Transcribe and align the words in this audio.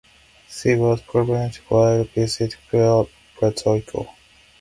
She 0.49 0.73
was 0.73 0.99
pregnant 1.03 1.57
while 1.69 2.05
visiting 2.05 2.57
Puerto 2.71 3.07
Rico. 3.71 4.09